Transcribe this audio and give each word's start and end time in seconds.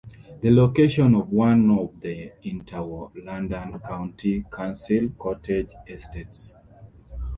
The 0.41 0.49
location 0.49 1.13
of 1.13 1.29
one 1.29 1.69
of 1.77 2.01
the 2.01 2.31
interwar 2.43 3.11
London 3.23 3.77
County 3.81 4.43
Council 4.49 5.09
cottage 5.19 5.71
estates. 5.87 6.55